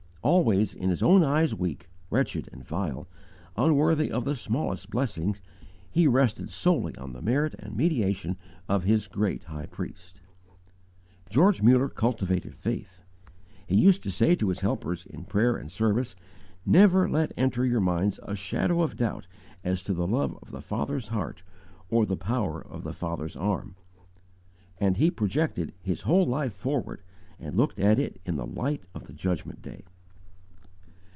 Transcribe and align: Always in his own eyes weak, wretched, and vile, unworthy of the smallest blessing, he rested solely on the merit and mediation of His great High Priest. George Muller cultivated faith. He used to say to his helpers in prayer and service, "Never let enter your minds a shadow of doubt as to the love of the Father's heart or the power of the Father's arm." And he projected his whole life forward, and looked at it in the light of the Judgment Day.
Always 0.23 0.75
in 0.75 0.91
his 0.91 1.01
own 1.01 1.23
eyes 1.23 1.55
weak, 1.55 1.89
wretched, 2.11 2.47
and 2.53 2.63
vile, 2.63 3.07
unworthy 3.57 4.11
of 4.11 4.23
the 4.23 4.35
smallest 4.35 4.91
blessing, 4.91 5.35
he 5.89 6.07
rested 6.07 6.51
solely 6.51 6.95
on 6.95 7.13
the 7.13 7.23
merit 7.23 7.55
and 7.57 7.75
mediation 7.75 8.37
of 8.69 8.83
His 8.83 9.07
great 9.07 9.45
High 9.45 9.65
Priest. 9.65 10.21
George 11.31 11.63
Muller 11.63 11.89
cultivated 11.89 12.53
faith. 12.53 13.03
He 13.65 13.73
used 13.75 14.03
to 14.03 14.11
say 14.11 14.35
to 14.35 14.49
his 14.49 14.59
helpers 14.59 15.07
in 15.07 15.23
prayer 15.23 15.55
and 15.57 15.71
service, 15.71 16.15
"Never 16.67 17.09
let 17.09 17.31
enter 17.35 17.65
your 17.65 17.81
minds 17.81 18.19
a 18.21 18.35
shadow 18.35 18.83
of 18.83 18.95
doubt 18.97 19.25
as 19.63 19.83
to 19.85 19.93
the 19.95 20.05
love 20.05 20.37
of 20.43 20.51
the 20.51 20.61
Father's 20.61 21.07
heart 21.07 21.41
or 21.89 22.05
the 22.05 22.15
power 22.15 22.63
of 22.63 22.83
the 22.83 22.93
Father's 22.93 23.35
arm." 23.35 23.75
And 24.77 24.97
he 24.97 25.09
projected 25.09 25.73
his 25.81 26.01
whole 26.03 26.27
life 26.27 26.53
forward, 26.53 27.01
and 27.39 27.57
looked 27.57 27.79
at 27.79 27.97
it 27.97 28.21
in 28.23 28.35
the 28.35 28.45
light 28.45 28.83
of 28.93 29.05
the 29.07 29.13
Judgment 29.13 29.63
Day. 29.63 29.83